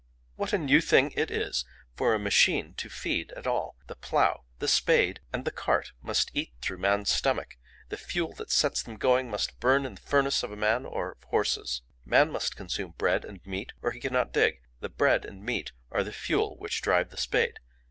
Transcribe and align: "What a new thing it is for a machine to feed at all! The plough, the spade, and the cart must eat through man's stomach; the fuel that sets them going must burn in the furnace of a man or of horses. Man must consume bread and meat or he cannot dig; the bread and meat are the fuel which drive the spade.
"What 0.35 0.51
a 0.51 0.57
new 0.57 0.81
thing 0.81 1.11
it 1.11 1.29
is 1.29 1.63
for 1.93 2.15
a 2.15 2.19
machine 2.19 2.73
to 2.77 2.89
feed 2.89 3.31
at 3.33 3.45
all! 3.45 3.75
The 3.85 3.93
plough, 3.95 4.45
the 4.57 4.67
spade, 4.67 5.19
and 5.31 5.45
the 5.45 5.51
cart 5.51 5.91
must 6.01 6.31
eat 6.33 6.53
through 6.59 6.79
man's 6.79 7.11
stomach; 7.11 7.55
the 7.89 7.97
fuel 7.97 8.33
that 8.37 8.49
sets 8.49 8.81
them 8.81 8.95
going 8.97 9.29
must 9.29 9.59
burn 9.59 9.85
in 9.85 9.93
the 9.93 10.01
furnace 10.01 10.41
of 10.41 10.51
a 10.51 10.55
man 10.57 10.87
or 10.87 11.11
of 11.11 11.23
horses. 11.25 11.83
Man 12.03 12.31
must 12.31 12.55
consume 12.55 12.95
bread 12.97 13.23
and 13.23 13.45
meat 13.45 13.73
or 13.83 13.91
he 13.91 13.99
cannot 13.99 14.33
dig; 14.33 14.61
the 14.79 14.89
bread 14.89 15.23
and 15.23 15.45
meat 15.45 15.71
are 15.91 16.03
the 16.03 16.11
fuel 16.11 16.57
which 16.57 16.81
drive 16.81 17.11
the 17.11 17.17
spade. 17.17 17.59